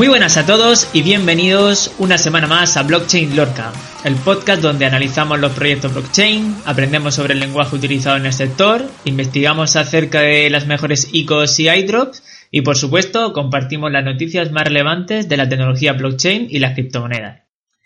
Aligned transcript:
Muy 0.00 0.08
buenas 0.08 0.38
a 0.38 0.46
todos 0.46 0.88
y 0.94 1.02
bienvenidos 1.02 1.94
una 1.98 2.16
semana 2.16 2.46
más 2.46 2.78
a 2.78 2.84
Blockchain 2.84 3.36
Lorca, 3.36 3.70
el 4.02 4.14
podcast 4.14 4.62
donde 4.62 4.86
analizamos 4.86 5.38
los 5.38 5.52
proyectos 5.52 5.92
blockchain, 5.92 6.56
aprendemos 6.64 7.14
sobre 7.14 7.34
el 7.34 7.40
lenguaje 7.40 7.76
utilizado 7.76 8.16
en 8.16 8.24
el 8.24 8.32
sector, 8.32 8.82
investigamos 9.04 9.76
acerca 9.76 10.22
de 10.22 10.48
las 10.48 10.66
mejores 10.66 11.10
ICOs 11.12 11.60
y 11.60 11.68
iDrops 11.68 12.22
y 12.50 12.62
por 12.62 12.78
supuesto 12.78 13.34
compartimos 13.34 13.92
las 13.92 14.02
noticias 14.02 14.50
más 14.52 14.64
relevantes 14.64 15.28
de 15.28 15.36
la 15.36 15.50
tecnología 15.50 15.92
blockchain 15.92 16.46
y 16.48 16.60
las 16.60 16.72
criptomonedas. 16.72 17.42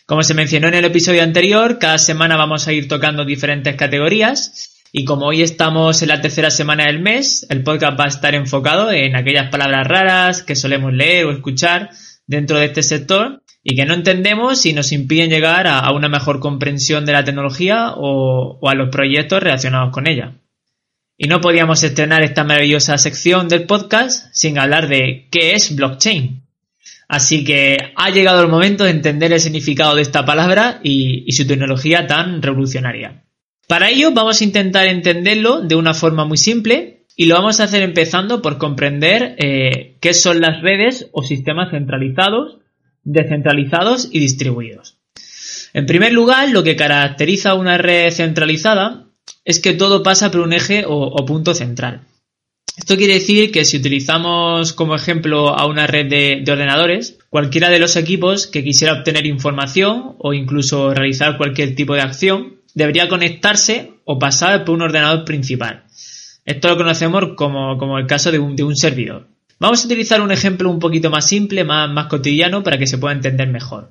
Como 0.06 0.22
se 0.22 0.34
mencionó 0.34 0.68
en 0.68 0.74
el 0.74 0.84
episodio 0.84 1.24
anterior, 1.24 1.80
cada 1.80 1.98
semana 1.98 2.36
vamos 2.36 2.68
a 2.68 2.72
ir 2.72 2.86
tocando 2.86 3.24
diferentes 3.24 3.74
categorías 3.74 4.70
y 4.92 5.04
como 5.04 5.26
hoy 5.26 5.42
estamos 5.42 6.02
en 6.02 6.08
la 6.10 6.20
tercera 6.20 6.52
semana 6.52 6.84
del 6.84 7.00
mes, 7.00 7.44
el 7.50 7.64
podcast 7.64 7.98
va 7.98 8.04
a 8.04 8.06
estar 8.06 8.36
enfocado 8.36 8.92
en 8.92 9.16
aquellas 9.16 9.50
palabras 9.50 9.88
raras 9.88 10.44
que 10.44 10.54
solemos 10.54 10.92
leer 10.92 11.26
o 11.26 11.32
escuchar 11.32 11.90
dentro 12.26 12.58
de 12.58 12.66
este 12.66 12.82
sector 12.82 13.42
y 13.62 13.76
que 13.76 13.86
no 13.86 13.94
entendemos 13.94 14.66
y 14.66 14.72
nos 14.72 14.92
impiden 14.92 15.30
llegar 15.30 15.66
a, 15.66 15.90
una 15.92 16.08
mejor 16.08 16.40
comprensión 16.40 17.06
de 17.06 17.12
la 17.12 17.24
tecnología 17.24 17.94
o, 17.96 18.58
a 18.68 18.74
los 18.74 18.90
proyectos 18.90 19.42
relacionados 19.42 19.90
con 19.92 20.06
ella. 20.06 20.34
Y 21.16 21.28
no 21.28 21.40
podíamos 21.40 21.82
estrenar 21.82 22.22
esta 22.22 22.44
maravillosa 22.44 22.98
sección 22.98 23.48
del 23.48 23.64
podcast 23.64 24.26
sin 24.32 24.58
hablar 24.58 24.88
de 24.88 25.28
qué 25.30 25.54
es 25.54 25.74
blockchain. 25.74 26.42
Así 27.08 27.44
que 27.44 27.78
ha 27.96 28.10
llegado 28.10 28.42
el 28.42 28.48
momento 28.48 28.84
de 28.84 28.90
entender 28.90 29.32
el 29.32 29.40
significado 29.40 29.94
de 29.94 30.02
esta 30.02 30.24
palabra 30.24 30.80
y 30.82 31.30
su 31.32 31.46
tecnología 31.46 32.06
tan 32.06 32.42
revolucionaria. 32.42 33.24
Para 33.66 33.88
ello 33.88 34.10
vamos 34.12 34.40
a 34.40 34.44
intentar 34.44 34.88
entenderlo 34.88 35.62
de 35.62 35.74
una 35.74 35.94
forma 35.94 36.24
muy 36.24 36.36
simple 36.36 37.03
y 37.16 37.26
lo 37.26 37.36
vamos 37.36 37.60
a 37.60 37.64
hacer 37.64 37.82
empezando 37.82 38.42
por 38.42 38.58
comprender 38.58 39.36
eh, 39.38 39.96
qué 40.00 40.14
son 40.14 40.40
las 40.40 40.62
redes 40.62 41.08
o 41.12 41.22
sistemas 41.22 41.70
centralizados, 41.70 42.58
descentralizados 43.04 44.08
y 44.10 44.20
distribuidos. 44.20 44.98
En 45.72 45.86
primer 45.86 46.12
lugar, 46.12 46.50
lo 46.50 46.62
que 46.62 46.76
caracteriza 46.76 47.50
a 47.50 47.54
una 47.54 47.78
red 47.78 48.10
centralizada 48.12 49.06
es 49.44 49.60
que 49.60 49.74
todo 49.74 50.02
pasa 50.02 50.30
por 50.30 50.40
un 50.40 50.52
eje 50.52 50.84
o, 50.86 51.24
punto 51.26 51.54
central. 51.54 52.02
Esto 52.76 52.96
quiere 52.96 53.14
decir 53.14 53.52
que 53.52 53.64
si 53.64 53.76
utilizamos 53.76 54.72
como 54.72 54.96
ejemplo 54.96 55.50
a 55.50 55.66
una 55.66 55.86
red 55.86 56.08
de, 56.08 56.50
ordenadores, 56.50 57.18
cualquiera 57.30 57.70
de 57.70 57.78
los 57.78 57.96
equipos 57.96 58.46
que 58.46 58.64
quisiera 58.64 58.94
obtener 58.94 59.26
información 59.26 60.16
o 60.18 60.32
incluso 60.32 60.92
realizar 60.92 61.36
cualquier 61.36 61.74
tipo 61.74 61.94
de 61.94 62.00
acción 62.00 62.56
debería 62.74 63.08
conectarse 63.08 63.92
o 64.04 64.18
pasar 64.18 64.64
por 64.64 64.74
un 64.74 64.82
ordenador 64.82 65.24
principal. 65.24 65.84
Esto 66.44 66.68
lo 66.68 66.76
conocemos 66.76 67.30
como, 67.36 67.98
el 67.98 68.06
caso 68.06 68.30
de 68.30 68.38
un, 68.38 68.76
servidor. 68.76 69.28
Vamos 69.58 69.82
a 69.82 69.86
utilizar 69.86 70.20
un 70.20 70.30
ejemplo 70.30 70.70
un 70.70 70.78
poquito 70.78 71.10
más 71.10 71.26
simple, 71.26 71.64
más, 71.64 71.90
más 71.90 72.06
cotidiano, 72.06 72.62
para 72.62 72.78
que 72.78 72.86
se 72.86 72.98
pueda 72.98 73.14
entender 73.14 73.48
mejor. 73.48 73.90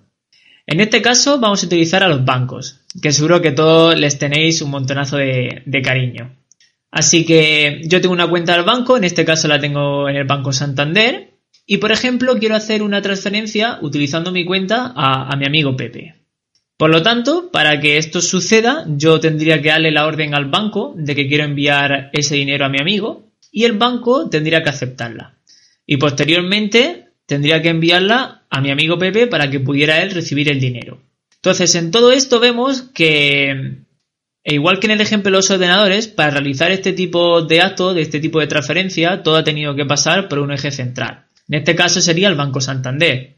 En 0.67 0.79
este 0.79 1.01
caso 1.01 1.39
vamos 1.39 1.63
a 1.63 1.65
utilizar 1.65 2.03
a 2.03 2.07
los 2.07 2.23
bancos, 2.23 2.81
que 3.01 3.11
seguro 3.11 3.41
que 3.41 3.51
todos 3.51 3.97
les 3.97 4.17
tenéis 4.17 4.61
un 4.61 4.69
montonazo 4.71 5.17
de, 5.17 5.81
cariño. 5.83 6.35
Así 6.91 7.25
que 7.25 7.81
yo 7.85 7.99
tengo 8.01 8.13
una 8.13 8.29
cuenta 8.29 8.53
del 8.53 8.63
banco, 8.63 8.97
en 8.97 9.03
este 9.03 9.25
caso 9.25 9.47
la 9.47 9.59
tengo 9.59 10.07
en 10.07 10.15
el 10.15 10.25
Banco 10.25 10.53
Santander, 10.53 11.33
y 11.65 11.77
por 11.77 11.91
ejemplo 11.91 12.37
quiero 12.37 12.55
hacer 12.55 12.83
una 12.83 13.01
transferencia 13.01 13.79
utilizando 13.81 14.31
mi 14.31 14.45
cuenta 14.45 14.93
a 14.95 15.35
mi 15.37 15.45
amigo 15.45 15.75
Pepe. 15.75 16.22
Por 16.77 16.89
lo 16.89 17.01
tanto, 17.03 17.51
para 17.51 17.79
que 17.79 17.97
esto 17.97 18.21
suceda, 18.21 18.85
yo 18.87 19.19
tendría 19.19 19.61
que 19.61 19.69
darle 19.69 19.91
la 19.91 20.05
orden 20.05 20.33
al 20.33 20.45
banco 20.45 20.93
de 20.97 21.15
que 21.15 21.27
quiero 21.27 21.43
enviar 21.43 22.09
ese 22.13 22.35
dinero 22.35 22.65
a 22.65 22.69
mi 22.69 22.79
amigo 22.79 23.29
y 23.51 23.65
el 23.65 23.73
banco 23.73 24.29
tendría 24.29 24.63
que 24.63 24.69
aceptarla. 24.69 25.35
Y 25.85 25.97
posteriormente 25.97 27.09
tendría 27.25 27.61
que 27.61 27.69
enviarla 27.69 28.43
a 28.49 28.61
mi 28.61 28.71
amigo 28.71 28.97
Pepe 28.97 29.27
para 29.27 29.49
que 29.49 29.59
pudiera 29.59 30.01
él 30.01 30.11
recibir 30.11 30.49
el 30.49 30.59
dinero. 30.59 31.01
Entonces, 31.35 31.75
en 31.75 31.91
todo 31.91 32.11
esto 32.11 32.39
vemos 32.39 32.81
que, 32.81 33.51
e 34.43 34.53
igual 34.53 34.79
que 34.79 34.87
en 34.87 34.91
el 34.91 35.01
ejemplo 35.01 35.29
de 35.29 35.37
los 35.37 35.51
ordenadores, 35.51 36.07
para 36.07 36.31
realizar 36.31 36.71
este 36.71 36.93
tipo 36.93 37.41
de 37.41 37.61
acto, 37.61 37.93
de 37.93 38.01
este 38.01 38.19
tipo 38.19 38.39
de 38.39 38.47
transferencia, 38.47 39.23
todo 39.23 39.35
ha 39.35 39.43
tenido 39.43 39.75
que 39.75 39.85
pasar 39.85 40.27
por 40.27 40.39
un 40.39 40.51
eje 40.51 40.71
central. 40.71 41.25
En 41.49 41.55
este 41.55 41.75
caso 41.75 42.01
sería 42.01 42.29
el 42.29 42.35
Banco 42.35 42.61
Santander. 42.61 43.37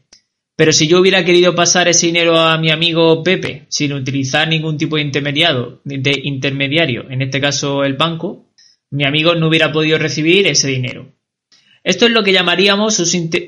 Pero 0.56 0.72
si 0.72 0.88
yo 0.88 1.00
hubiera 1.00 1.22
querido 1.22 1.54
pasar 1.54 1.86
ese 1.86 2.06
dinero 2.06 2.38
a 2.38 2.56
mi 2.56 2.70
amigo 2.70 3.22
Pepe 3.22 3.66
sin 3.68 3.92
utilizar 3.92 4.48
ningún 4.48 4.78
tipo 4.78 4.96
de 4.96 5.02
intermediario, 5.02 5.80
de 5.84 6.20
intermediario, 6.24 7.10
en 7.10 7.20
este 7.20 7.42
caso 7.42 7.84
el 7.84 7.94
banco, 7.94 8.46
mi 8.90 9.04
amigo 9.04 9.34
no 9.34 9.48
hubiera 9.48 9.70
podido 9.70 9.98
recibir 9.98 10.46
ese 10.46 10.68
dinero. 10.68 11.12
Esto 11.84 12.06
es 12.06 12.12
lo 12.12 12.24
que 12.24 12.32
llamaríamos 12.32 12.98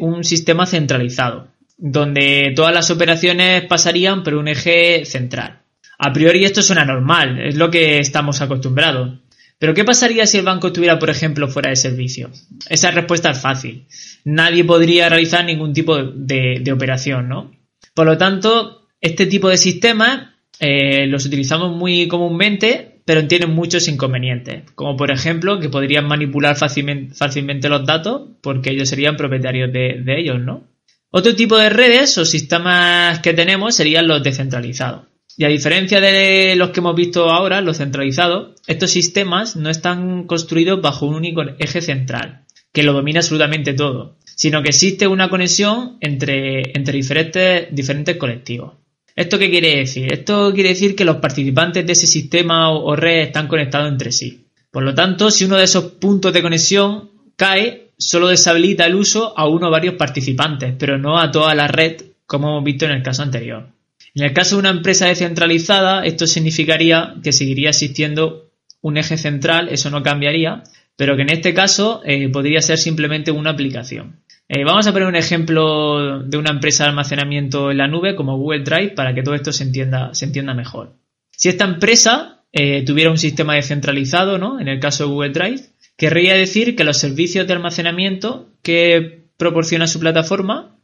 un 0.01 0.23
sistema 0.23 0.67
centralizado, 0.67 1.49
donde 1.79 2.53
todas 2.55 2.75
las 2.75 2.91
operaciones 2.91 3.65
pasarían 3.65 4.23
por 4.23 4.35
un 4.35 4.47
eje 4.47 5.07
central. 5.07 5.63
A 5.99 6.13
priori 6.13 6.45
esto 6.45 6.63
suena 6.63 6.85
normal, 6.85 7.41
es 7.41 7.57
lo 7.57 7.71
que 7.71 7.99
estamos 7.99 8.43
acostumbrados. 8.43 9.19
Pero 9.59 9.75
¿qué 9.75 9.85
pasaría 9.85 10.27
si 10.27 10.39
el 10.39 10.45
banco 10.45 10.69
estuviera, 10.69 10.99
por 10.99 11.11
ejemplo, 11.11 11.49
fuera 11.49 11.71
de 11.71 11.77
servicio? 11.77 12.31
Esa 12.69 12.91
respuesta 12.93 13.31
es 13.31 13.41
fácil. 13.41 13.87
Nadie 14.25 14.65
podría 14.65 15.09
realizar 15.09 15.45
ningún 15.45 15.73
tipo 15.73 15.97
de, 15.97 16.71
operación, 16.73 17.29
¿no? 17.29 17.51
Por 17.93 18.07
lo 18.07 18.17
tanto, 18.17 18.87
este 19.01 19.27
tipo 19.27 19.49
de 19.49 19.57
sistemas 19.57 20.29
eh, 20.61 21.07
los 21.07 21.27
utilizamos 21.27 21.77
muy 21.77 22.07
comúnmente, 22.07 23.01
pero 23.05 23.27
tienen 23.27 23.51
muchos 23.51 23.89
inconvenientes, 23.89 24.71
como 24.75 24.97
por 24.97 25.11
ejemplo 25.11 25.59
que 25.59 25.71
podrían 25.71 26.07
manipular 26.07 26.57
fácilmente, 26.57 27.69
los 27.69 27.87
datos 27.87 28.29
porque 28.43 28.71
ellos 28.71 28.89
serían 28.89 29.17
propietarios 29.17 29.73
de, 29.73 30.03
de 30.05 30.21
ellos, 30.21 30.39
¿no? 30.41 30.69
Otro 31.11 31.35
tipo 31.35 31.57
de 31.57 31.71
redes 31.71 32.19
o 32.19 32.25
sistemas 32.25 33.21
que 33.21 33.33
tenemos 33.33 33.75
serían 33.75 34.07
los 34.07 34.23
descentralizados. 34.23 35.07
Y 35.39 35.45
a 35.45 35.49
diferencia 35.49 36.01
de 36.01 36.57
los 36.57 36.71
que 36.71 36.81
hemos 36.81 36.97
visto 36.97 37.31
ahora, 37.31 37.61
los 37.61 37.77
centralizados, 37.77 38.61
estos 38.67 38.91
sistemas 38.91 39.55
no 39.55 39.71
están 39.71 40.25
construidos 40.25 40.83
bajo 40.83 41.07
un 41.07 41.15
único 41.15 41.43
eje 41.61 41.81
central, 41.81 42.45
que 42.73 42.83
lo 42.83 42.93
domina 42.93 43.21
absolutamente 43.21 43.73
todo, 43.73 44.17
sino 44.25 44.63
que 44.63 44.71
existe 44.71 45.07
una 45.07 45.31
conexión 45.31 45.97
entre, 46.01 46.73
diferentes, 46.93 47.69
diferentes 47.71 48.17
colectivos. 48.17 48.73
¿Esto 49.15 49.39
qué 49.39 49.49
quiere 49.49 49.77
decir? 49.77 50.13
Esto 50.13 50.53
quiere 50.53 50.71
decir 50.71 50.97
que 50.97 51.05
los 51.05 51.19
participantes 51.19 51.87
de 51.87 51.93
ese 51.93 52.09
sistema 52.09 52.73
o, 52.73 52.97
red 52.97 53.21
están 53.21 53.47
conectados 53.47 53.93
entre 53.93 54.11
sí. 54.11 54.49
Por 54.73 54.83
lo 54.83 54.93
tanto, 54.93 55.31
si 55.31 55.45
uno 55.45 55.57
de 55.57 55.65
esos 55.65 55.85
puntos 55.85 56.33
de 56.33 56.43
conexión 56.43 57.11
cae, 57.37 57.93
solo 57.97 58.27
deshabilita 58.27 58.87
el 58.87 58.97
uso 58.97 59.39
a 59.39 59.47
uno 59.47 59.69
o 59.69 59.71
varios 59.71 59.95
participantes, 59.95 60.75
pero 60.77 60.99
no 60.99 61.17
a 61.17 61.31
toda 61.31 61.55
la 61.55 61.69
red, 61.69 62.03
como 62.27 62.49
hemos 62.49 62.65
visto 62.65 62.87
en 62.87 62.91
el 62.91 63.05
caso 63.05 63.23
anterior. 63.23 63.78
En 64.15 64.25
el 64.25 64.33
caso 64.33 64.57
de 64.57 64.61
una 64.61 64.71
empresa 64.71 65.07
descentralizada, 65.07 66.05
esto 66.05 66.27
significaría 66.27 67.15
que 67.23 67.33
seguiría 67.33 67.71
existiendo 67.71 68.51
un 68.81 68.97
eje 68.97 69.17
central, 69.17 69.69
eso 69.69 69.91
no 69.91 70.03
cambiaría, 70.03 70.63
pero 70.97 71.17
que 71.17 71.23
en 71.23 71.31
este 71.31 71.55
caso 71.55 72.03
eh, 72.05 72.29
podría 72.29 72.61
ser 72.61 72.79
simplemente 72.79 73.31
una 73.31 73.51
aplicación. 73.51 74.21
Eh, 74.49 74.65
vamos 74.65 74.87
a 74.87 74.93
poner 74.93 75.09
un 75.09 75.17
ejemplo 75.17 76.21
de 76.23 76.39
una 76.39 76.51
empresa 76.51 76.85
de 76.85 76.91
almacenamiento 76.91 77.71
en 77.71 77.77
la 77.77 77.87
nube 77.87 78.17
como 78.17 78.39
Google 78.39 78.65
Drive 78.65 78.91
para 78.91 79.15
que 79.15 79.23
todo 79.23 79.35
esto 79.35 79.53
se 79.53 79.65
entienda, 79.65 80.55
mejor. 80.55 80.95
Si 81.31 81.49
esta 81.49 81.67
empresa 81.67 82.45
eh, 82.53 82.83
tuviera 82.85 83.11
un 83.11 83.19
sistema 83.19 83.55
descentralizado, 83.55 84.39
¿no? 84.39 84.59
en 84.59 84.69
el 84.69 84.81
caso 84.81 85.05
de 85.05 85.11
Google 85.11 85.31
Drive, 85.31 85.61
querría 85.97 86.35
decir 86.35 86.75
que 86.75 86.85
los 86.85 86.97
servicios 86.97 87.47
de 87.47 87.53
almacenamiento 87.53 88.49
que 88.63 89.27
proporciona 89.37 89.87
su 89.87 90.01
plataforma 90.01 90.78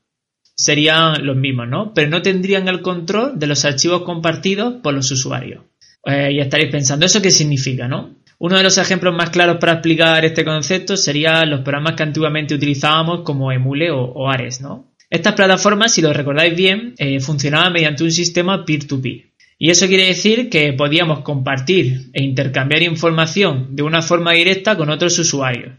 serían 0.55 1.27
los 1.27 1.37
mismos, 1.37 1.69
¿no? 1.69 1.93
Pero 1.95 2.09
no 2.09 2.23
tendrían 2.23 2.69
el 2.69 2.83
control 2.83 3.39
de 3.39 3.47
los 3.47 3.65
archivos 3.65 4.03
compartidos 4.03 4.75
por 4.83 4.95
los 4.95 5.11
usuarios. 5.11 5.65
Eh, 6.07 6.33
y 6.33 6.41
estaréis 6.41 6.71
pensando, 6.71 7.07
¿eso 7.07 7.23
qué 7.23 7.31
significa, 7.31 7.89
no? 7.89 8.17
Uno 8.39 8.57
de 8.57 8.63
los 8.63 8.79
ejemplos 8.79 9.15
más 9.15 9.31
claros 9.31 9.59
para 9.59 9.75
explicar 9.75 10.25
este 10.25 10.45
concepto 10.45 10.97
serían 10.97 11.49
los 11.51 11.61
programas 11.61 11.95
que 11.95 12.03
antiguamente 12.03 12.55
utilizábamos 12.55 13.23
como 13.23 13.53
Emule 13.53 13.91
o, 13.91 14.29
Ares, 14.29 14.61
¿no? 14.61 14.93
Estas 15.09 15.35
plataformas, 15.35 15.93
si 15.93 16.03
lo 16.03 16.13
recordáis 16.13 16.57
bien, 16.57 16.95
eh, 16.99 17.21
funcionaban 17.21 17.73
mediante 17.73 18.03
un 18.03 18.11
sistema 18.11 18.65
peer-to-peer. 18.65 19.33
Y 19.57 19.71
eso 19.71 19.87
quiere 19.87 20.07
decir 20.07 20.51
que 20.51 20.73
podíamos 20.73 21.21
compartir 21.21 22.11
e 22.13 22.23
intercambiar 22.23 22.83
información 22.83 23.77
de 23.77 23.85
una 23.85 24.03
forma 24.03 24.33
directa 24.33 24.77
con 24.77 24.91
otros 24.91 25.19
usuarios. 25.19 25.73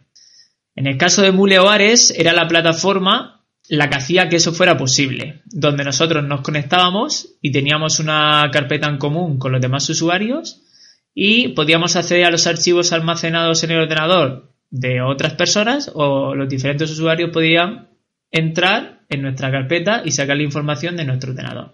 En 0.76 0.88
el 0.88 0.98
caso 0.98 1.22
de 1.22 1.30
Emule 1.30 1.60
o 1.60 1.70
Ares, 1.70 2.12
era 2.18 2.34
la 2.34 2.48
plataforma 2.48 3.35
la 3.70 3.90
que 3.90 3.98
hacía 3.98 4.30
que 4.30 4.36
eso 4.36 4.54
fuera 4.54 4.78
posible, 4.78 5.42
donde 5.46 5.84
nosotros 5.84 6.24
nos 6.24 6.42
conectábamos 6.42 7.36
y 7.42 7.52
teníamos 7.52 8.00
una 8.00 8.50
carpeta 8.52 8.88
en 8.88 8.98
común 8.98 9.40
con 9.40 9.52
los 9.52 9.62
demás 9.62 9.90
usuarios 9.90 10.62
y 11.14 11.50
podíamos 11.50 11.96
acceder 11.96 12.26
a 12.26 12.32
los 12.32 12.46
archivos 12.46 12.92
almacenados 12.92 13.64
en 13.64 13.72
el 13.72 13.80
ordenador 13.82 14.52
de 14.70 15.02
otras 15.02 15.34
personas 15.34 15.90
o 15.94 16.36
los 16.36 16.50
diferentes 16.50 16.92
usuarios 16.92 17.32
podían 17.32 17.90
entrar 18.32 19.02
en 19.10 19.22
nuestra 19.22 19.52
carpeta 19.52 20.02
y 20.04 20.12
sacar 20.12 20.38
la 20.38 20.44
información 20.44 20.98
de 20.98 21.06
nuestro 21.06 21.32
ordenador. 21.32 21.74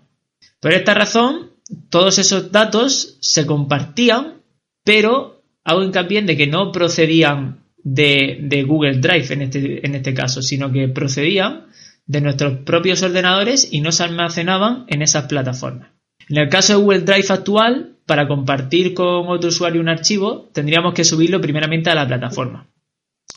Por 0.60 0.74
esta 0.74 0.94
razón, 0.94 1.52
todos 1.90 2.20
esos 2.20 2.52
datos 2.52 3.18
se 3.22 3.46
compartían, 3.46 4.42
pero 4.84 5.44
hago 5.64 5.84
hincapié 5.84 6.20
en 6.20 6.26
de 6.28 6.38
que 6.38 6.48
no 6.48 6.72
procedían 6.72 7.61
de, 7.84 8.64
Google 8.68 9.00
Drive 9.00 9.34
en 9.34 9.42
este, 9.42 9.86
en 9.86 9.96
este 9.96 10.14
caso, 10.14 10.42
sino 10.42 10.72
que 10.72 10.88
procedían 10.88 11.68
de 12.06 12.22
nuestros 12.22 12.60
propios 12.60 13.02
ordenadores 13.04 13.68
y 13.72 13.82
no 13.82 13.92
se 13.92 14.04
almacenaban 14.04 14.86
en 14.88 15.02
esas 15.02 15.26
plataformas. 15.26 15.90
En 16.30 16.38
el 16.38 16.50
caso 16.50 16.74
de 16.74 16.84
Google 16.84 17.00
Drive 17.02 17.28
actual, 17.30 17.96
para 18.06 18.28
compartir 18.28 18.94
con 18.94 19.28
otro 19.28 19.50
usuario 19.50 19.82
un 19.82 19.90
archivo, 19.90 20.50
tendríamos 20.54 20.94
que 20.94 21.04
subirlo 21.04 21.40
primeramente 21.42 21.90
a 21.90 21.96
la 21.96 22.08
plataforma. 22.08 22.68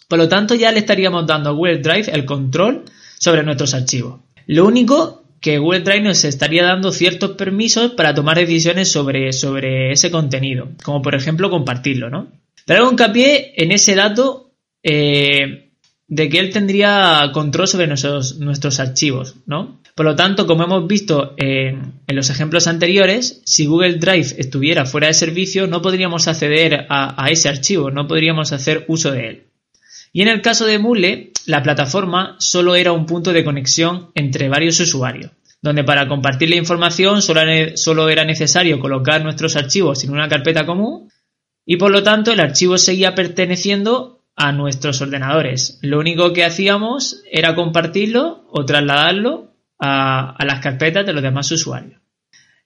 Por 0.09 0.19
lo 0.19 0.29
tanto, 0.29 0.55
ya 0.55 0.73
le 0.73 0.81
estaríamos 0.81 1.27
dando 1.27 1.51
a 1.51 1.53
Google 1.53 1.79
Drive 1.79 2.11
el 2.13 2.25
control 2.25 2.85
sobre 3.19 3.43
nuestros 3.43 3.75
archivos. 3.75 4.21
Lo 4.47 4.67
único 4.67 5.25
que 5.41 5.59
Google 5.59 5.81
Drive 5.81 6.03
nos 6.03 6.25
estaría 6.25 6.65
dando 6.65 6.91
ciertos 6.91 7.33
permisos 7.33 7.93
para 7.93 8.15
tomar 8.15 8.39
decisiones 8.39 8.91
sobre, 8.91 9.33
sobre 9.33 9.93
ese 9.93 10.11
contenido, 10.11 10.71
como 10.83 11.03
por 11.03 11.15
ejemplo 11.15 11.51
compartirlo, 11.51 12.11
¿no? 12.11 12.33
Traigo 12.65 12.91
hincapié 12.91 13.55
en 13.57 13.73
ese 13.73 13.95
dato 13.95 14.53
eh, 14.83 15.73
de 16.07 16.29
que 16.29 16.39
él 16.39 16.51
tendría 16.51 17.31
control 17.33 17.69
sobre 17.69 17.87
nuestros, 17.87 18.39
nuestros 18.39 18.81
archivos, 18.81 19.37
¿no? 19.47 19.81
Por 19.95 20.07
lo 20.07 20.17
tanto, 20.17 20.47
como 20.47 20.65
hemos 20.65 20.87
visto 20.89 21.35
en, 21.37 22.03
los 22.09 22.29
ejemplos 22.29 22.67
anteriores, 22.67 23.43
si 23.45 23.67
Google 23.67 23.95
Drive 23.95 24.35
estuviera 24.39 24.87
fuera 24.87 25.07
de 25.07 25.15
servicio, 25.15 25.69
no 25.69 25.83
podríamos 25.83 26.27
acceder 26.27 26.87
a, 26.89 27.29
ese 27.31 27.49
archivo, 27.49 27.93
no 27.93 28.09
podríamos 28.09 28.53
hacer 28.53 28.85
uso 28.89 29.13
de 29.13 29.29
él. 29.29 29.43
Y 30.13 30.23
en 30.23 30.29
el 30.29 30.43
caso 30.43 30.67
de 30.67 30.81
Mule, 30.81 31.31
la 31.47 31.63
plataforma 31.63 32.37
solo 32.41 32.75
era 32.75 32.93
un 32.93 33.07
punto 33.07 33.33
de 33.33 33.45
conexión 33.45 34.11
entre 34.17 34.49
varios 34.49 34.81
usuarios, 34.81 35.31
donde 35.63 35.85
para 35.85 36.09
compartir 36.09 36.51
la 36.51 36.57
información 36.57 37.23
solo 37.23 38.09
era 38.09 38.25
necesario 38.25 38.81
colocar 38.81 39.23
nuestros 39.23 39.55
archivos 39.55 40.03
en 40.03 40.11
una 40.11 40.29
carpeta 40.29 40.67
común 40.67 41.09
y 41.67 41.77
por 41.77 41.91
lo 41.91 42.03
tanto 42.03 42.33
el 42.33 42.41
archivo 42.41 42.79
seguía 42.79 43.15
perteneciendo 43.15 44.23
a 44.37 44.53
nuestros 44.53 45.01
ordenadores. 45.01 45.79
Lo 45.83 45.99
único 45.99 46.33
que 46.33 46.45
hacíamos 46.45 47.23
era 47.31 47.55
compartirlo 47.55 48.45
o 48.51 48.65
trasladarlo 48.65 49.53
a, 49.79 50.37
las 50.45 50.61
carpetas 50.61 51.07
de 51.07 51.13
los 51.13 51.23
demás 51.23 51.51
usuarios. 51.51 52.01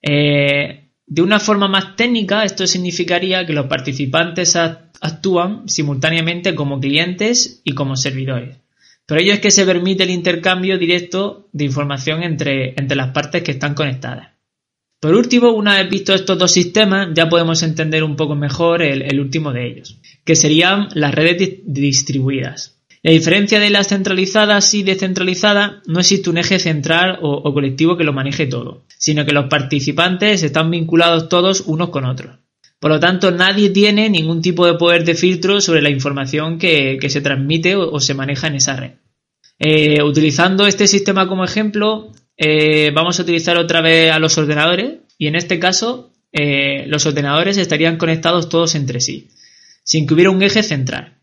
Eh, 0.02 0.88
de 1.06 1.22
una 1.22 1.40
forma 1.40 1.68
más 1.68 1.96
técnica, 1.96 2.44
esto 2.44 2.66
significaría 2.66 3.46
que 3.46 3.52
los 3.52 3.66
participantes 3.66 4.56
actúan 4.56 5.68
simultáneamente 5.68 6.54
como 6.54 6.80
clientes 6.80 7.62
y 7.64 7.72
como 7.72 7.96
servidores. 7.96 8.58
Por 9.06 9.18
ello 9.18 9.32
es 9.32 9.40
que 9.40 9.50
se 9.50 9.64
permite 9.64 10.02
el 10.02 10.10
intercambio 10.10 10.76
directo 10.76 11.48
de 11.52 11.64
información 11.64 12.22
entre, 12.22 12.74
entre 12.78 12.96
las 12.96 13.12
partes 13.12 13.42
que 13.42 13.52
están 13.52 13.74
conectadas. 13.74 14.37
Por 15.00 15.14
último, 15.14 15.52
una 15.52 15.76
vez 15.76 15.88
visto 15.88 16.12
estos 16.12 16.38
dos 16.38 16.50
sistemas, 16.50 17.10
ya 17.14 17.28
podemos 17.28 17.62
entender 17.62 18.02
un 18.02 18.16
poco 18.16 18.34
mejor 18.34 18.82
el, 18.82 19.20
último 19.20 19.52
de 19.52 19.66
ellos, 19.66 19.98
que 20.24 20.34
serían 20.34 20.88
las 20.94 21.14
redes 21.14 21.60
distribuidas. 21.64 22.80
La 23.04 23.12
diferencia 23.12 23.60
de 23.60 23.70
las 23.70 23.88
centralizadas 23.88 24.74
y 24.74 24.82
descentralizadas 24.82 25.86
no 25.86 26.00
existe 26.00 26.30
un 26.30 26.38
eje 26.38 26.58
central 26.58 27.20
o, 27.22 27.54
colectivo 27.54 27.96
que 27.96 28.02
lo 28.02 28.12
maneje 28.12 28.46
todo, 28.46 28.82
sino 28.98 29.24
que 29.24 29.32
los 29.32 29.48
participantes 29.48 30.42
están 30.42 30.68
vinculados 30.72 31.28
todos 31.28 31.60
unos 31.60 31.90
con 31.90 32.04
otros. 32.04 32.36
Por 32.80 32.90
lo 32.90 32.98
tanto, 32.98 33.30
nadie 33.30 33.70
tiene 33.70 34.10
ningún 34.10 34.42
tipo 34.42 34.66
de 34.66 34.74
poder 34.74 35.04
de 35.04 35.14
filtro 35.14 35.60
sobre 35.60 35.80
la 35.82 35.90
información 35.90 36.58
que, 36.58 36.98
se 37.08 37.20
transmite 37.20 37.76
o, 37.76 38.00
se 38.00 38.14
maneja 38.14 38.48
en 38.48 38.56
esa 38.56 38.74
red. 38.74 38.92
Eh, 39.60 40.02
utilizando 40.02 40.66
este 40.66 40.88
sistema 40.88 41.28
como 41.28 41.44
ejemplo, 41.44 42.12
eh, 42.38 42.92
vamos 42.94 43.18
a 43.18 43.22
utilizar 43.22 43.58
otra 43.58 43.80
vez 43.80 44.12
a 44.12 44.20
los 44.20 44.38
ordenadores 44.38 44.98
y 45.18 45.26
en 45.26 45.34
este 45.34 45.58
caso 45.58 46.12
eh, 46.32 46.86
los 46.86 47.04
ordenadores 47.04 47.56
estarían 47.56 47.96
conectados 47.96 48.48
todos 48.48 48.76
entre 48.76 49.00
sí, 49.00 49.28
sin 49.82 50.06
que 50.06 50.14
hubiera 50.14 50.30
un 50.30 50.42
eje 50.42 50.62
central. 50.62 51.14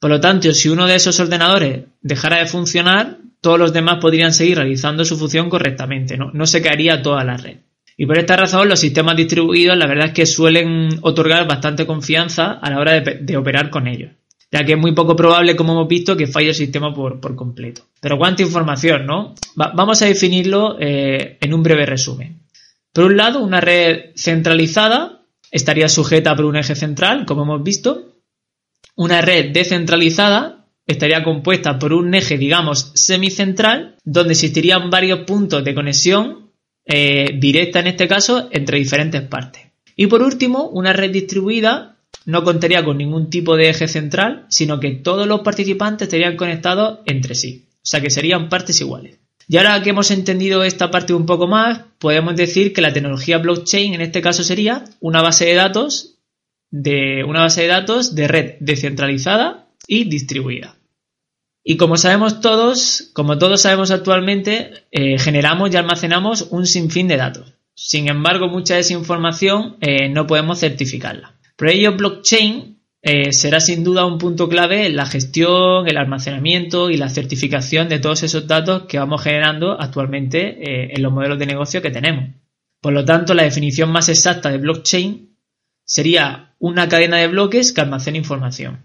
Por 0.00 0.10
lo 0.10 0.20
tanto, 0.20 0.52
si 0.52 0.68
uno 0.68 0.86
de 0.86 0.96
esos 0.96 1.20
ordenadores 1.20 1.84
dejara 2.02 2.38
de 2.38 2.46
funcionar, 2.46 3.18
todos 3.40 3.58
los 3.58 3.72
demás 3.72 3.98
podrían 4.00 4.34
seguir 4.34 4.58
realizando 4.58 5.04
su 5.04 5.16
función 5.16 5.48
correctamente, 5.48 6.16
no, 6.16 6.46
se 6.46 6.60
caería 6.60 7.02
toda 7.02 7.22
la 7.22 7.36
red. 7.36 7.58
Y 7.96 8.06
por 8.06 8.18
esta 8.18 8.36
razón, 8.36 8.68
los 8.68 8.80
sistemas 8.80 9.16
distribuidos, 9.16 9.76
la 9.76 9.86
verdad 9.86 10.08
es 10.08 10.12
que 10.12 10.26
suelen 10.26 10.88
otorgar 11.02 11.48
bastante 11.48 11.86
confianza 11.86 12.52
a 12.52 12.70
la 12.70 12.78
hora 12.78 13.00
de 13.00 13.36
operar 13.36 13.70
con 13.70 13.86
ellos 13.86 14.10
ya 14.50 14.64
que 14.64 14.72
es 14.72 14.78
muy 14.78 14.92
poco 14.92 15.14
probable, 15.14 15.56
como 15.56 15.72
hemos 15.72 15.88
visto, 15.88 16.16
que 16.16 16.26
falle 16.26 16.48
el 16.48 16.54
sistema 16.54 16.94
por, 16.94 17.20
completo. 17.36 17.82
Pero 18.00 18.18
cuánta 18.18 18.42
información, 18.42 19.06
¿no? 19.06 19.34
vamos 19.54 20.02
a 20.02 20.06
definirlo 20.06 20.76
eh, 20.80 21.38
en 21.40 21.52
un 21.52 21.62
breve 21.62 21.84
resumen. 21.84 22.40
Por 22.92 23.04
un 23.04 23.16
lado, 23.16 23.40
una 23.40 23.60
red 23.60 24.12
centralizada 24.16 25.22
estaría 25.50 25.88
sujeta 25.88 26.34
por 26.36 26.44
un 26.44 26.56
eje 26.56 26.74
central, 26.74 27.26
como 27.26 27.42
hemos 27.42 27.62
visto. 27.62 28.14
Una 28.94 29.20
red 29.20 29.52
descentralizada 29.52 30.66
estaría 30.86 31.22
compuesta 31.22 31.78
por 31.78 31.92
un 31.92 32.14
eje, 32.14 32.38
digamos, 32.38 32.92
semicentral, 32.94 33.96
donde 34.04 34.32
existirían 34.32 34.90
varios 34.90 35.20
puntos 35.20 35.62
de 35.64 35.74
conexión 35.74 36.50
eh, 36.84 37.36
directa, 37.38 37.80
en 37.80 37.88
este 37.88 38.08
caso, 38.08 38.48
entre 38.50 38.78
diferentes 38.78 39.22
partes. 39.22 39.62
Y 39.94 40.06
por 40.06 40.22
último, 40.22 40.68
una 40.68 40.92
red 40.92 41.10
distribuida 41.10 41.96
no 42.24 42.44
contaría 42.44 42.84
con 42.84 42.98
ningún 42.98 43.30
tipo 43.30 43.56
de 43.56 43.68
eje 43.68 43.88
central, 43.88 44.46
sino 44.48 44.80
que 44.80 44.90
todos 44.90 45.26
los 45.26 45.40
participantes 45.40 46.08
estarían 46.08 46.36
conectados 46.36 47.00
entre 47.06 47.34
sí, 47.34 47.67
sea 47.88 48.00
que 48.00 48.10
serían 48.10 48.48
partes 48.48 48.80
iguales. 48.80 49.18
Y 49.48 49.56
ahora 49.56 49.82
que 49.82 49.90
hemos 49.90 50.10
entendido 50.10 50.62
esta 50.62 50.90
parte 50.90 51.14
un 51.14 51.24
poco 51.24 51.46
más, 51.46 51.80
podemos 51.98 52.36
decir 52.36 52.74
que 52.74 52.82
la 52.82 52.92
tecnología 52.92 53.38
blockchain 53.38 53.94
en 53.94 54.02
este 54.02 54.20
caso 54.20 54.44
sería 54.44 54.84
una 55.00 55.22
base 55.22 55.46
de 55.46 55.54
datos 55.54 56.18
de 56.70 57.24
una 57.24 57.40
base 57.40 57.62
de 57.62 57.68
datos 57.68 58.14
de 58.14 58.28
red 58.28 58.54
descentralizada 58.60 59.68
y 59.86 60.04
distribuida. 60.04 60.76
Y 61.64 61.78
como 61.78 61.96
sabemos 61.96 62.40
todos, 62.42 63.10
como 63.14 63.38
todos 63.38 63.62
sabemos 63.62 63.90
actualmente, 63.90 64.84
eh, 64.90 65.18
generamos 65.18 65.72
y 65.72 65.76
almacenamos 65.76 66.48
un 66.50 66.66
sinfín 66.66 67.08
de 67.08 67.16
datos. 67.16 67.54
Sin 67.74 68.08
embargo, 68.08 68.48
mucha 68.48 68.74
de 68.74 68.80
esa 68.80 68.92
información 68.92 69.76
eh, 69.80 70.10
no 70.10 70.26
podemos 70.26 70.60
certificarla. 70.60 71.36
Por 71.56 71.68
ello, 71.68 71.96
blockchain 71.96 72.77
eh, 73.00 73.32
será 73.32 73.60
sin 73.60 73.84
duda 73.84 74.06
un 74.06 74.18
punto 74.18 74.48
clave 74.48 74.86
en 74.86 74.96
la 74.96 75.06
gestión, 75.06 75.86
el 75.86 75.96
almacenamiento 75.96 76.90
y 76.90 76.96
la 76.96 77.08
certificación 77.08 77.88
de 77.88 78.00
todos 78.00 78.24
esos 78.24 78.46
datos 78.46 78.84
que 78.88 78.98
vamos 78.98 79.22
generando 79.22 79.80
actualmente 79.80 80.48
eh, 80.48 80.92
en 80.94 81.02
los 81.02 81.12
modelos 81.12 81.38
de 81.38 81.46
negocio 81.46 81.80
que 81.80 81.90
tenemos. 81.90 82.30
Por 82.80 82.92
lo 82.92 83.04
tanto, 83.04 83.34
la 83.34 83.44
definición 83.44 83.90
más 83.90 84.08
exacta 84.08 84.50
de 84.50 84.58
blockchain 84.58 85.36
sería 85.84 86.54
una 86.58 86.88
cadena 86.88 87.18
de 87.18 87.28
bloques 87.28 87.72
que 87.72 87.80
almacena 87.80 88.18
información. 88.18 88.84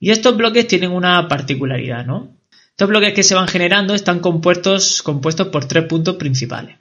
Y 0.00 0.10
estos 0.10 0.36
bloques 0.36 0.66
tienen 0.68 0.92
una 0.92 1.26
particularidad, 1.28 2.06
¿no? 2.06 2.36
Estos 2.70 2.88
bloques 2.88 3.12
que 3.12 3.24
se 3.24 3.34
van 3.34 3.48
generando 3.48 3.94
están 3.94 4.20
compuestos, 4.20 5.02
compuestos 5.02 5.48
por 5.48 5.66
tres 5.66 5.84
puntos 5.86 6.14
principales. 6.14 6.76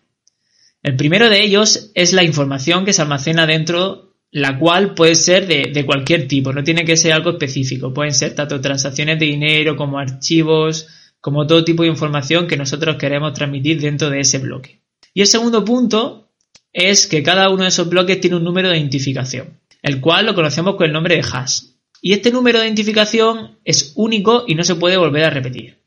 El 0.84 0.96
primero 0.96 1.28
de 1.28 1.42
ellos 1.42 1.92
es 1.96 2.14
la 2.14 2.24
información 2.24 2.86
que 2.86 2.94
se 2.94 3.02
almacena 3.02 3.48
dentro 3.48 4.07
la 4.32 4.60
cual 4.60 4.94
puede 4.94 5.16
ser 5.16 5.48
de, 5.48 5.86
cualquier 5.86 6.28
tipo, 6.28 6.52
no 6.54 6.64
tiene 6.64 6.86
que 6.86 6.98
ser 6.98 7.14
algo 7.14 7.32
específico, 7.32 7.94
pueden 7.94 8.14
ser 8.14 8.36
tanto 8.36 8.60
transacciones 8.60 9.20
de 9.20 9.26
dinero 9.26 9.76
como 9.76 10.00
archivos, 10.00 10.88
como 11.22 11.48
todo 11.48 11.64
tipo 11.64 11.84
de 11.84 11.90
información 11.90 12.48
que 12.48 12.58
nosotros 12.58 12.98
queremos 12.98 13.34
transmitir 13.34 13.80
dentro 13.80 14.10
de 14.10 14.20
ese 14.20 14.40
bloque. 14.40 14.82
Y 15.14 15.22
el 15.22 15.28
segundo 15.28 15.64
punto 15.64 16.30
es 16.74 17.08
que 17.08 17.24
cada 17.24 17.50
uno 17.50 17.64
de 17.64 17.70
esos 17.70 17.90
bloques 17.90 18.20
tiene 18.20 18.36
un 18.36 18.44
número 18.44 18.70
de 18.70 18.78
identificación, 18.78 19.60
el 19.82 20.00
cual 20.02 20.26
lo 20.26 20.36
conocemos 20.36 20.76
con 20.76 20.86
el 20.86 20.94
nombre 20.94 21.16
de 21.16 21.26
hash. 21.32 21.62
Y 22.02 22.14
este 22.14 22.32
número 22.32 22.60
de 22.60 22.66
identificación 22.66 23.58
es 23.66 23.94
único 23.96 24.44
y 24.48 24.56
no 24.56 24.64
se 24.64 24.76
puede 24.76 24.98
volver 24.98 25.24
a 25.24 25.30
repetir. 25.30 25.80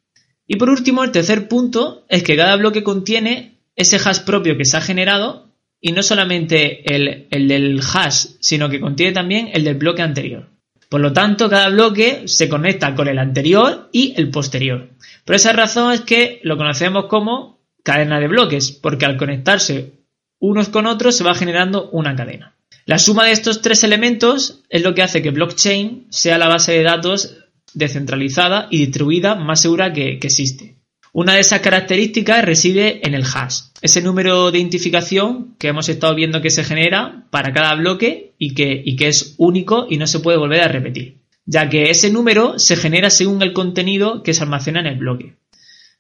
Y 0.49 0.57
por 0.57 0.69
último, 0.69 1.05
el 1.05 1.13
tercer 1.13 1.47
punto 1.47 2.05
es 2.09 2.25
que 2.25 2.37
cada 2.37 2.57
bloque 2.57 2.83
contiene 2.83 3.61
ese 3.77 3.97
hash 3.97 4.21
propio 4.21 4.57
que 4.57 4.65
se 4.65 4.77
ha 4.77 4.81
generado 4.81 5.50
y 5.81 5.93
no 5.93 6.03
solamente 6.03 6.95
el, 6.95 7.29
del 7.49 7.81
hash, 7.81 8.27
sino 8.41 8.69
que 8.69 8.81
contiene 8.81 9.13
también 9.13 9.51
el 9.53 9.65
del 9.65 9.77
bloque 9.77 10.03
anterior. 10.03 10.49
Por 10.89 11.01
lo 11.01 11.13
tanto, 11.13 11.49
cada 11.49 11.69
bloque 11.71 12.27
se 12.27 12.49
conecta 12.49 12.95
con 12.95 13.09
el 13.09 13.19
anterior 13.19 13.89
y 13.93 14.13
el 14.17 14.31
posterior. 14.31 14.91
Por 15.25 15.37
esa 15.37 15.53
razón 15.53 15.93
es 15.93 16.01
que 16.01 16.41
lo 16.43 16.57
conocemos 16.57 17.07
como 17.07 17.61
cadena 17.85 18.21
de 18.21 18.29
bloques, 18.29 18.73
porque 18.73 19.07
al 19.07 19.17
conectarse 19.17 19.93
unos 20.39 20.69
con 20.69 20.87
otros 20.87 21.17
se 21.17 21.25
va 21.25 21.35
generando 21.35 21.91
una 21.91 22.17
cadena. 22.17 22.57
La 22.87 22.99
suma 22.99 23.25
de 23.25 23.33
estos 23.33 23.63
tres 23.63 23.85
elementos 23.85 24.65
es 24.69 24.83
lo 24.83 24.95
que 24.95 25.03
hace 25.03 25.23
que 25.23 25.31
blockchain 25.31 26.07
sea 26.11 26.39
la 26.39 26.49
base 26.49 26.73
de 26.73 26.83
datos 26.83 27.37
descentralizada 27.73 28.67
y 28.71 28.79
distribuida 28.79 29.37
más 29.37 29.61
segura 29.61 29.93
que 29.93 30.19
existe. 30.21 30.80
Una 31.13 31.35
de 31.35 31.41
esas 31.41 31.61
características 31.61 32.45
reside 32.45 33.07
en 33.07 33.15
el 33.15 33.25
hash, 33.25 33.63
ese 33.83 34.01
número 34.01 34.51
de 34.51 34.59
identificación 34.59 35.57
que 35.59 35.69
hemos 35.69 35.89
estado 35.89 36.15
viendo 36.15 36.41
que 36.41 36.51
se 36.51 36.63
genera 36.63 37.27
para 37.31 37.53
cada 37.53 37.75
bloque 37.75 38.35
y 38.39 38.55
que, 38.55 38.85
que 38.97 39.09
es 39.09 39.35
único 39.37 39.87
y 39.91 39.97
no 39.97 40.07
se 40.07 40.21
puede 40.21 40.39
volver 40.39 40.61
a 40.61 40.69
repetir, 40.69 41.19
ya 41.47 41.69
que 41.69 41.91
ese 41.91 42.11
número 42.11 42.61
se 42.61 42.77
genera 42.77 43.11
según 43.11 43.43
el 43.43 43.53
contenido 43.53 44.23
que 44.23 44.35
se 44.35 44.45
almacena 44.45 44.81
en 44.81 44.87
el 44.87 44.99
bloque. 44.99 45.37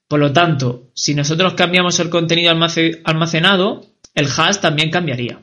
Por 0.07 0.21
lo 0.21 0.33
tanto, 0.33 0.91
si 0.95 1.15
nosotros 1.15 1.55
cambiamos 1.55 1.99
el 1.99 2.11
contenido 2.11 2.53
almacenado, 3.05 3.87
el 4.15 4.27
hash 4.27 4.59
también 4.59 4.91
cambiaría. 4.91 5.41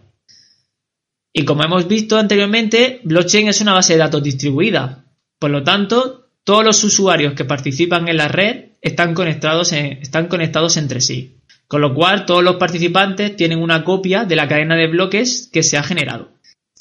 Y 1.34 1.46
como 1.46 1.64
hemos 1.64 1.88
visto 1.88 2.18
anteriormente, 2.18 3.02
blockchain 3.04 3.50
es 3.50 3.62
una 3.62 3.74
base 3.74 3.94
de 3.94 4.00
datos 4.00 4.24
distribuida. 4.24 5.06
Por 5.40 5.52
lo 5.52 5.64
tanto, 5.64 6.27
todos 6.48 6.64
los 6.64 6.82
usuarios 6.86 7.34
que 7.34 7.44
participan 7.44 8.08
en 8.08 8.16
la 8.16 8.30
red 8.30 8.68
están 8.82 9.14
conectados, 9.14 9.74
están 9.74 10.28
conectados 10.28 10.78
entre 10.78 11.02
sí. 11.02 11.42
Con 11.68 11.82
lo 11.82 11.94
cual, 11.94 12.26
todos 12.26 12.42
los 12.42 12.56
participantes 12.56 13.36
tienen 13.36 13.62
una 13.62 13.84
copia 13.84 14.24
de 14.24 14.38
la 14.38 14.48
cadena 14.48 14.78
de 14.78 14.88
bloques 14.88 15.50
que 15.52 15.62
se 15.62 15.76
ha 15.76 15.84
generado. 15.84 16.30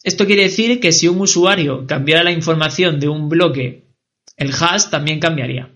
Esto 0.05 0.25
quiere 0.25 0.45
decir 0.45 0.79
que 0.79 0.93
si 0.93 1.09
un 1.09 1.21
usuario 1.21 1.85
cambiara 1.85 2.23
la 2.23 2.31
información 2.31 3.01
de 3.01 3.09
un 3.09 3.29
bloque, 3.29 3.89
el 4.37 4.53
hash 4.53 4.85
también 4.89 5.19
cambiaría. 5.19 5.71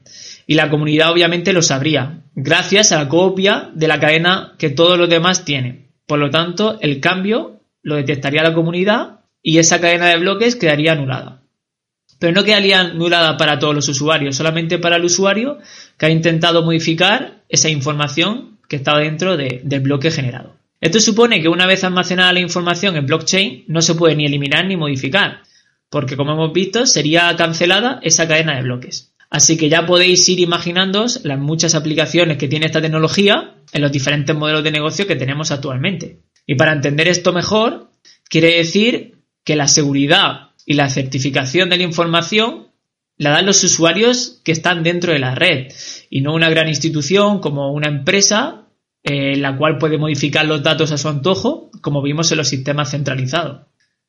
Y 0.47 0.54
la 0.54 0.70
comunidad 0.70 1.11
obviamente 1.11 1.52
lo 1.52 1.61
sabría, 1.61 2.23
gracias 2.37 2.92
a 2.92 2.99
la 2.99 3.09
copia 3.09 3.70
de 3.75 3.88
la 3.88 3.99
cadena 3.99 4.54
que 4.56 4.70
todos 4.70 4.99
los 4.99 5.09
demás 5.09 5.44
tienen. 5.44 5.88
Por 6.06 6.20
lo 6.20 6.30
tanto, 6.30 6.78
el 6.80 7.00
cambio 7.00 7.61
lo 7.82 7.97
detectaría 7.97 8.44
la 8.44 8.54
comunidad 8.54 9.23
y 9.42 9.59
esa 9.59 9.80
cadena 9.80 10.06
de 10.06 10.18
bloques 10.18 10.54
quedaría 10.54 10.92
anulada. 10.92 11.39
Pero 12.20 12.32
no 12.32 12.44
quedaría 12.44 12.80
anulada 12.80 13.36
para 13.36 13.58
todos 13.58 13.74
los 13.74 13.88
usuarios, 13.88 14.36
solamente 14.36 14.78
para 14.78 14.96
el 14.96 15.04
usuario 15.04 15.58
que 15.98 16.06
ha 16.06 16.10
intentado 16.10 16.62
modificar 16.62 17.42
esa 17.48 17.68
información 17.68 18.58
que 18.68 18.76
estaba 18.76 19.00
dentro 19.00 19.36
del 19.36 19.80
bloque 19.80 20.12
generado. 20.12 20.54
Esto 20.80 21.00
supone 21.00 21.42
que 21.42 21.48
una 21.48 21.66
vez 21.66 21.82
almacenada 21.82 22.32
la 22.32 22.40
información 22.40 22.96
en 22.96 23.06
blockchain 23.06 23.64
no 23.68 23.82
se 23.82 23.94
puede 23.94 24.14
ni 24.14 24.26
eliminar 24.26 24.66
ni 24.66 24.76
modificar, 24.76 25.42
porque 25.88 26.16
como 26.16 26.32
hemos 26.32 26.52
visto 26.52 26.86
sería 26.86 27.34
cancelada 27.36 27.98
esa 28.02 28.28
cadena 28.28 28.54
de 28.54 28.62
bloques. 28.62 29.12
Así 29.30 29.56
que 29.56 29.68
ya 29.68 29.86
podéis 29.86 30.28
ir 30.28 30.40
imaginándoos 30.40 31.24
las 31.24 31.38
muchas 31.38 31.74
aplicaciones 31.74 32.36
que 32.36 32.48
tiene 32.48 32.66
esta 32.66 32.82
tecnología 32.82 33.54
en 33.72 33.80
los 33.80 33.92
diferentes 33.92 34.36
modelos 34.36 34.62
de 34.62 34.72
negocio 34.72 35.06
que 35.06 35.16
tenemos 35.16 35.50
actualmente. 35.52 36.20
Y 36.46 36.56
para 36.56 36.72
entender 36.72 37.08
esto 37.08 37.32
mejor, 37.32 37.90
quiere 38.28 38.56
decir 38.56 39.18
que 39.44 39.56
la 39.56 39.68
seguridad 39.68 40.50
y 40.70 40.74
la 40.74 40.88
certificación 40.88 41.68
de 41.68 41.78
la 41.78 41.82
información 41.82 42.68
la 43.16 43.30
dan 43.30 43.44
los 43.44 43.64
usuarios 43.64 44.40
que 44.44 44.52
están 44.52 44.84
dentro 44.84 45.12
de 45.12 45.18
la 45.18 45.34
red 45.34 45.72
y 46.10 46.20
no 46.20 46.32
una 46.32 46.48
gran 46.48 46.68
institución 46.68 47.40
como 47.40 47.72
una 47.72 47.88
empresa 47.88 48.68
eh, 49.02 49.34
la 49.34 49.56
cual 49.56 49.78
puede 49.78 49.98
modificar 49.98 50.46
los 50.46 50.62
datos 50.62 50.92
a 50.92 50.96
su 50.96 51.08
antojo, 51.08 51.72
como 51.80 52.02
vimos 52.02 52.30
en 52.30 52.38
los 52.38 52.46
sistemas 52.46 52.92
centralizados. 52.92 53.66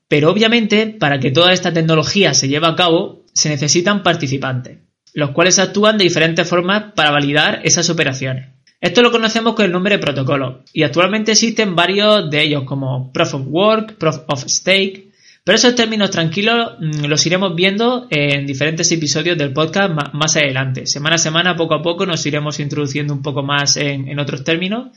Pero 0.08 0.30
obviamente, 0.30 0.86
para 0.86 1.20
que 1.20 1.32
toda 1.32 1.52
esta 1.52 1.74
tecnología 1.74 2.36
se 2.36 2.48
lleve 2.48 2.68
a 2.68 2.76
cabo, 2.76 3.26
se 3.34 3.50
necesitan 3.50 4.04
participantes, 4.04 4.78
los 5.16 5.32
cuales 5.32 5.58
actúan 5.58 5.98
de 5.98 6.04
diferentes 6.04 6.48
formas 6.48 6.94
para 6.94 7.10
validar 7.10 7.62
esas 7.64 7.90
operaciones. 7.90 8.50
Esto 8.80 9.02
lo 9.02 9.12
conocemos 9.12 9.56
con 9.56 9.66
el 9.66 9.72
nombre 9.72 9.96
de 9.96 10.04
protocolo 10.04 10.64
y 10.74 10.84
actualmente 10.84 11.32
existen 11.32 11.76
varios 11.76 12.30
de 12.30 12.44
ellos 12.44 12.66
como 12.66 13.12
Proof 13.12 13.34
of 13.34 13.48
Work, 13.48 13.98
Proof 13.98 14.20
of 14.28 14.44
Stake, 14.46 15.11
pero 15.44 15.56
esos 15.56 15.76
términos 15.76 16.12
tranquilos 16.12 16.74
mm, 16.80 17.06
los 17.06 17.26
iremos 17.26 17.56
viendo 17.56 18.08
en 18.10 18.46
diferentes 18.46 18.92
episodios 18.92 19.38
del 19.38 19.54
podcast 19.54 19.92
más 20.14 20.36
adelante. 20.36 20.86
Semana 20.86 21.16
a 21.16 21.20
semana, 21.20 21.56
poco 21.56 21.76
a 21.76 21.82
poco, 21.82 22.06
nos 22.06 22.26
iremos 22.26 22.60
introduciendo 22.60 23.14
un 23.14 23.22
poco 23.22 23.44
más 23.44 23.78
en, 23.78 24.20
otros 24.20 24.44
términos, 24.44 24.90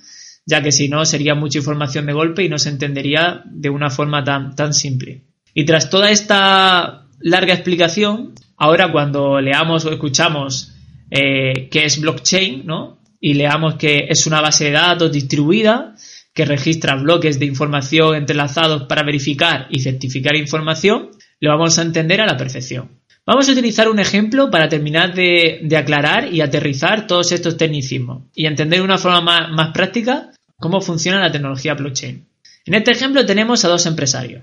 ya 0.47 0.63
que 0.63 0.73
si 0.73 0.89
no 0.89 1.05
sería 1.05 1.35
mucha 1.35 1.59
información 1.59 2.07
de 2.07 2.13
golpe 2.13 2.45
y 2.45 2.49
no 2.49 2.59
se 2.59 2.69
entendería 2.69 3.43
de 3.47 3.71
una 3.71 3.91
forma 3.91 4.23
tan, 4.23 4.55
tan 4.55 4.75
simple. 4.75 5.23
Y 5.55 5.65
tras 5.65 5.89
toda 5.89 6.11
esta 6.11 7.07
larga 7.21 7.55
explicación, 7.55 8.35
ahora 8.57 8.93
cuando 8.93 9.41
leamos 9.41 9.85
o 9.85 9.93
escuchamos 9.93 10.73
eh, 11.11 11.69
qué 11.71 11.85
es 11.85 12.01
blockchain, 12.01 12.67
¿no? 12.67 12.99
y 13.25 13.33
leamos 13.33 13.77
que 13.77 14.05
es 14.11 14.27
una 14.27 14.43
base 14.43 14.67
de 14.67 14.73
datos 14.73 15.11
distribuida 15.11 15.95
que 16.35 16.45
registra 16.45 16.97
bloques 16.97 17.39
de 17.39 17.47
información 17.47 18.17
entrelazados 18.17 18.83
para 18.85 19.05
verificar 19.05 19.69
y 19.71 19.81
certificar 19.81 20.37
información, 20.37 21.11
lo 21.41 21.51
vamos 21.51 21.79
a 21.79 21.83
entender 21.83 22.21
a 22.21 22.27
la 22.27 22.37
perfección. 22.37 22.91
Vamos 23.25 23.49
a 23.49 23.53
utilizar 23.53 23.89
un 23.89 24.01
ejemplo 24.01 24.51
para 24.51 24.69
terminar 24.69 25.15
de, 25.15 25.67
aclarar 25.79 26.35
y 26.35 26.43
aterrizar 26.43 27.07
todos 27.07 27.33
estos 27.33 27.57
tecnicismos 27.57 28.25
y 28.35 28.47
entender 28.47 28.81
de 28.81 28.85
una 28.85 28.99
forma 28.99 29.23
más, 29.23 29.51
más 29.51 29.73
práctica 29.73 30.33
cómo 30.59 30.81
funciona 30.81 31.21
la 31.21 31.33
tecnología 31.33 31.75
blockchain. 31.75 32.27
En 32.67 32.75
este 32.75 32.91
ejemplo 32.91 33.25
tenemos 33.25 33.65
a 33.65 33.69
dos 33.69 33.87
empresarios. 33.87 34.43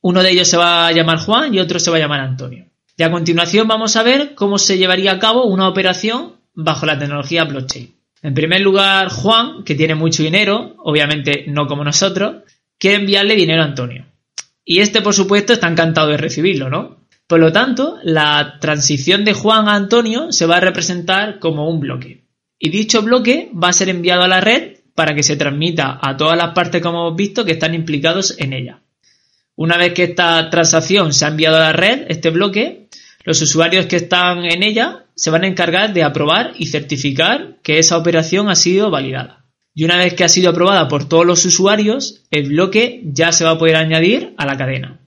Uno 0.00 0.22
de 0.22 0.30
ellos 0.30 0.48
se 0.48 0.56
va 0.56 0.88
a 0.88 0.92
llamar 0.92 1.18
Juan 1.18 1.54
y 1.54 1.60
otro 1.60 1.78
se 1.78 1.90
va 1.90 1.98
a 1.98 2.00
llamar 2.00 2.20
Antonio. 2.20 2.66
Y 2.96 3.02
a 3.02 3.10
continuación 3.10 3.68
vamos 3.68 3.94
a 3.96 4.02
ver 4.02 4.34
cómo 4.34 4.58
se 4.58 4.78
llevaría 4.78 5.12
a 5.12 5.18
cabo 5.18 5.44
una 5.44 5.68
operación 5.68 6.36
bajo 6.54 6.86
la 6.86 6.98
tecnología 6.98 7.44
blockchain. 7.44 7.95
En 8.26 8.34
primer 8.34 8.60
lugar, 8.60 9.08
Juan, 9.08 9.62
que 9.62 9.76
tiene 9.76 9.94
mucho 9.94 10.24
dinero, 10.24 10.74
obviamente 10.78 11.44
no 11.46 11.68
como 11.68 11.84
nosotros, 11.84 12.42
quiere 12.76 12.96
enviarle 12.96 13.36
dinero 13.36 13.62
a 13.62 13.66
Antonio. 13.66 14.04
Y 14.64 14.80
este, 14.80 15.00
por 15.00 15.14
supuesto, 15.14 15.52
está 15.52 15.68
encantado 15.68 16.08
de 16.08 16.16
recibirlo, 16.16 16.68
¿no? 16.68 17.06
Por 17.28 17.38
lo 17.38 17.52
tanto, 17.52 18.00
la 18.02 18.58
transición 18.60 19.24
de 19.24 19.32
Juan 19.32 19.68
a 19.68 19.76
Antonio 19.76 20.32
se 20.32 20.44
va 20.44 20.56
a 20.56 20.60
representar 20.60 21.38
como 21.38 21.70
un 21.70 21.78
bloque. 21.78 22.24
Y 22.58 22.70
dicho 22.70 23.00
bloque 23.00 23.48
va 23.54 23.68
a 23.68 23.72
ser 23.72 23.90
enviado 23.90 24.24
a 24.24 24.28
la 24.28 24.40
red 24.40 24.78
para 24.96 25.14
que 25.14 25.22
se 25.22 25.36
transmita 25.36 26.00
a 26.02 26.16
todas 26.16 26.36
las 26.36 26.52
partes, 26.52 26.82
como 26.82 27.06
hemos 27.06 27.16
visto, 27.16 27.44
que 27.44 27.52
están 27.52 27.76
implicados 27.76 28.34
en 28.40 28.54
ella. 28.54 28.80
Una 29.54 29.76
vez 29.76 29.94
que 29.94 30.02
esta 30.02 30.50
transacción 30.50 31.12
se 31.12 31.26
ha 31.26 31.28
enviado 31.28 31.58
a 31.58 31.60
la 31.60 31.72
red, 31.72 32.06
este 32.08 32.30
bloque, 32.30 32.85
los 33.26 33.42
usuarios 33.42 33.86
que 33.86 33.96
están 33.96 34.44
en 34.44 34.62
ella 34.62 35.04
se 35.16 35.30
van 35.30 35.42
a 35.42 35.48
encargar 35.48 35.92
de 35.92 36.04
aprobar 36.04 36.52
y 36.56 36.66
certificar 36.66 37.58
que 37.64 37.80
esa 37.80 37.98
operación 37.98 38.48
ha 38.48 38.54
sido 38.54 38.88
validada. 38.88 39.44
Y 39.74 39.84
una 39.84 39.96
vez 39.96 40.14
que 40.14 40.22
ha 40.22 40.28
sido 40.28 40.50
aprobada 40.50 40.86
por 40.86 41.08
todos 41.08 41.26
los 41.26 41.44
usuarios, 41.44 42.22
el 42.30 42.48
bloque 42.48 43.02
ya 43.04 43.32
se 43.32 43.44
va 43.44 43.50
a 43.50 43.58
poder 43.58 43.76
añadir 43.76 44.32
a 44.38 44.46
la 44.46 44.56
cadena. 44.56 45.00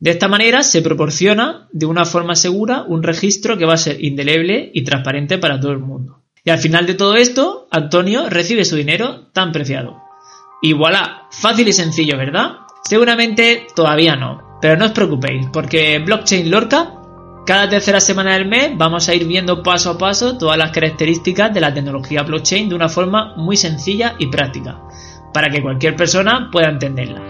De 0.00 0.10
esta 0.10 0.26
manera 0.26 0.64
se 0.64 0.82
proporciona 0.82 1.68
de 1.72 1.86
una 1.86 2.04
forma 2.04 2.34
segura 2.34 2.82
un 2.82 3.04
registro 3.04 3.56
que 3.56 3.66
va 3.66 3.74
a 3.74 3.78
ser 3.78 4.04
indeleble 4.04 4.72
y 4.74 4.82
transparente 4.82 5.38
para 5.38 5.60
todo 5.60 5.70
el 5.70 5.78
mundo. 5.78 6.24
Y 6.44 6.50
al 6.50 6.58
final 6.58 6.86
de 6.86 6.94
todo 6.94 7.14
esto, 7.14 7.68
Antonio 7.70 8.28
recibe 8.28 8.64
su 8.64 8.74
dinero 8.74 9.28
tan 9.32 9.52
preciado. 9.52 10.02
Y 10.60 10.72
voilà, 10.72 11.28
fácil 11.30 11.68
y 11.68 11.72
sencillo, 11.72 12.18
¿verdad? 12.18 12.56
Seguramente 12.84 13.68
todavía 13.76 14.16
no, 14.16 14.58
pero 14.60 14.76
no 14.76 14.86
os 14.86 14.92
preocupéis, 14.92 15.46
porque 15.52 16.00
Blockchain 16.00 16.50
Lorca 16.50 17.00
cada 17.44 17.68
tercera 17.68 18.00
semana 18.00 18.34
del 18.34 18.46
mes 18.46 18.72
vamos 18.76 19.08
a 19.08 19.14
ir 19.14 19.26
viendo 19.26 19.62
paso 19.62 19.90
a 19.90 19.98
paso 19.98 20.38
todas 20.38 20.56
las 20.56 20.70
características 20.70 21.52
de 21.52 21.60
la 21.60 21.74
tecnología 21.74 22.22
blockchain 22.22 22.68
de 22.68 22.74
una 22.74 22.88
forma 22.88 23.34
muy 23.36 23.56
sencilla 23.56 24.14
y 24.18 24.28
práctica, 24.28 24.80
para 25.32 25.50
que 25.50 25.60
cualquier 25.60 25.94
persona 25.94 26.48
pueda 26.50 26.70
entenderla. 26.70 27.22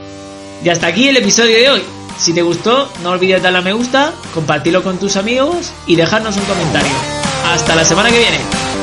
Y 0.63 0.69
hasta 0.69 0.87
aquí 0.87 1.09
el 1.09 1.17
episodio 1.17 1.57
de 1.57 1.71
hoy. 1.71 1.83
Si 2.17 2.33
te 2.33 2.43
gustó, 2.43 2.89
no 3.03 3.11
olvides 3.11 3.43
darle 3.43 3.59
a 3.59 3.63
me 3.63 3.73
gusta, 3.73 4.13
compartirlo 4.33 4.85
con 4.85 4.99
tus 4.99 5.17
amigos 5.17 5.73
y 5.87 5.97
dejarnos 5.97 6.37
un 6.37 6.45
comentario. 6.45 6.93
Hasta 7.47 7.75
la 7.75 7.85
semana 7.85 8.09
que 8.09 8.19
viene. 8.19 8.74